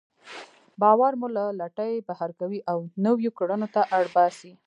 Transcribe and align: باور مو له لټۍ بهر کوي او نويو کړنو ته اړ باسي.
باور 0.81 1.13
مو 1.19 1.27
له 1.37 1.43
لټۍ 1.59 1.93
بهر 2.07 2.29
کوي 2.39 2.59
او 2.71 2.77
نويو 3.05 3.31
کړنو 3.39 3.67
ته 3.75 3.81
اړ 3.97 4.05
باسي. 4.15 4.51